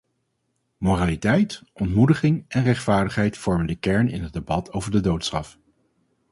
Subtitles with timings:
[0.77, 5.59] Moraliteit, ontmoediging en rechtvaardigheid vormen de kern in het debat over de doodstraf.